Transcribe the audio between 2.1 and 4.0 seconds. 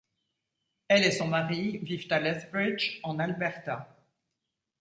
à Lethbridge, en Alberta.